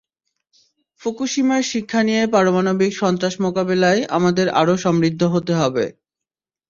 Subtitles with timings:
[1.01, 5.85] ফুকুশিমার শিক্ষা নিয়ে পারমাণবিক সন্ত্রাস মোকাবিলায় আমাদের আরও সমৃদ্ধ হতে হবে।